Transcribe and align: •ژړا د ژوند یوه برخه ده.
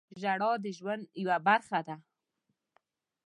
•ژړا 0.21 0.51
د 0.63 0.65
ژوند 0.77 1.03
یوه 1.21 1.37
برخه 1.47 1.79
ده. 1.87 1.95